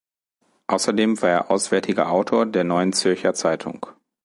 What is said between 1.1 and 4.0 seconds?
war er auswärtiger Autor der Neuen Zürcher Zeitung.